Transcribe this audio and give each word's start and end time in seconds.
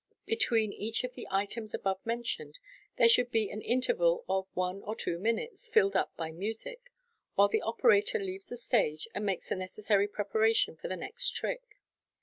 Between 0.25 0.73
each 0.73 1.03
of 1.03 1.13
the 1.13 1.27
items 1.29 1.75
above 1.75 2.03
mentioned, 2.07 2.57
there 2.97 3.07
should 3.07 3.29
be 3.29 3.51
an 3.51 3.61
interval 3.61 4.25
of 4.27 4.49
one 4.55 4.81
or 4.81 4.95
two 4.95 5.19
minutes 5.19 5.67
(filled 5.67 5.95
up 5.95 6.11
by 6.17 6.31
music), 6.31 6.91
while 7.35 7.49
the 7.49 7.61
operator 7.61 8.17
leaves 8.17 8.47
the 8.49 8.57
stage, 8.57 9.07
and 9.13 9.23
makes 9.27 9.49
the 9.49 9.55
necessary 9.55 10.07
preparation 10.07 10.75
for 10.75 10.87
the 10.87 10.97
next 10.97 11.29
trick. 11.35 11.61